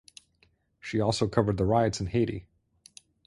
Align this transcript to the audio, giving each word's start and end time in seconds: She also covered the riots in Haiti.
She 0.79 0.99
also 0.99 1.27
covered 1.27 1.57
the 1.57 1.65
riots 1.67 1.99
in 1.99 2.07
Haiti. 2.07 2.47